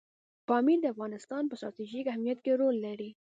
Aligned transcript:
پامیر 0.47 0.79
د 0.81 0.85
افغانستان 0.93 1.43
په 1.47 1.55
ستراتیژیک 1.59 2.05
اهمیت 2.09 2.39
کې 2.45 2.51
رول 2.61 2.75
لري. 2.85 3.09